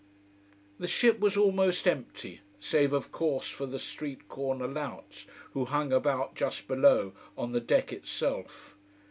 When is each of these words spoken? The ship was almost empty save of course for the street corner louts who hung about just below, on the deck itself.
The 0.79 0.87
ship 0.87 1.19
was 1.19 1.37
almost 1.37 1.87
empty 1.87 2.41
save 2.59 2.91
of 2.91 3.11
course 3.11 3.47
for 3.49 3.67
the 3.67 3.77
street 3.77 4.27
corner 4.29 4.65
louts 4.65 5.27
who 5.53 5.65
hung 5.65 5.93
about 5.93 6.33
just 6.33 6.67
below, 6.67 7.13
on 7.37 7.51
the 7.51 7.61
deck 7.61 7.93
itself. 7.93 8.75